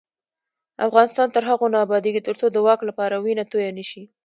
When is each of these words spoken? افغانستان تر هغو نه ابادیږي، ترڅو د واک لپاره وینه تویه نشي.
افغانستان 0.87 1.27
تر 1.35 1.43
هغو 1.49 1.65
نه 1.73 1.77
ابادیږي، 1.85 2.21
ترڅو 2.27 2.45
د 2.51 2.57
واک 2.65 2.79
لپاره 2.89 3.15
وینه 3.23 3.43
تویه 3.51 3.71
نشي. 3.77 4.03